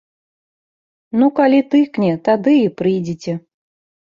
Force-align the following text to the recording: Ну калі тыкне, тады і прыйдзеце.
Ну 1.19 1.27
калі 1.39 1.59
тыкне, 1.75 2.09
тады 2.29 2.57
і 2.63 2.65
прыйдзеце. 2.81 3.37